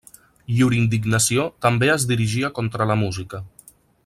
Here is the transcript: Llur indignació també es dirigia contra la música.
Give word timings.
Llur 0.59 0.69
indignació 0.77 1.45
també 1.67 1.93
es 1.97 2.09
dirigia 2.13 2.53
contra 2.61 2.89
la 2.93 3.01
música. 3.07 3.47